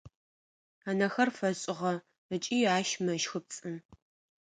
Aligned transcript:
Ынэхэр 0.89 1.29
фэшӏыгъэ 1.37 1.91
ыкӏи 2.35 2.57
ар 2.75 2.85
мэщхыпцӏы. 3.03 3.71